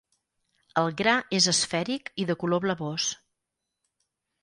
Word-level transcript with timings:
El 0.83 0.89
gra 1.01 1.13
és 1.41 1.49
esfèric 1.53 2.11
i 2.25 2.29
de 2.33 2.39
color 2.45 2.67
blavós. 2.67 3.15